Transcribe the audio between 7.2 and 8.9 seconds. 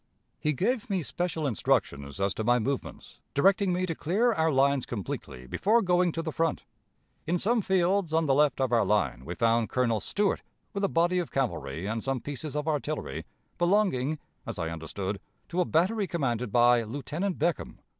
In some fields on the left of our